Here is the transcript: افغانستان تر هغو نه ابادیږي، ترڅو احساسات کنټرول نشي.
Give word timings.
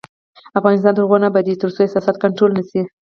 افغانستان 0.59 0.93
تر 0.93 1.03
هغو 1.03 1.17
نه 1.21 1.27
ابادیږي، 1.29 1.61
ترڅو 1.61 1.79
احساسات 1.83 2.15
کنټرول 2.23 2.51
نشي. 2.59 2.81